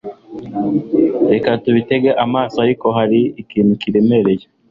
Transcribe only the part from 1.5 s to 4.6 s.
tubitege amaso, ariko, hari ikintu kiremereye